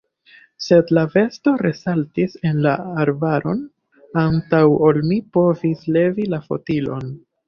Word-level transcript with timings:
Sed 0.67 0.91
la 0.97 1.01
besto 1.15 1.51
resaltis 1.61 2.31
en 2.51 2.57
la 2.65 2.71
arbaron, 3.03 3.61
antaŭ 4.21 4.63
ol 4.87 4.99
mi 5.11 5.19
povis 5.37 5.85
levi 5.99 6.27
la 6.33 6.41
fotilon. 6.47 7.13